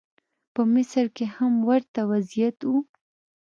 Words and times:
په 0.53 0.61
مصر 0.73 1.05
کې 1.15 1.25
هم 1.35 1.53
ورته 1.69 2.01
وضعیت 2.11 2.57
و. 2.69 2.71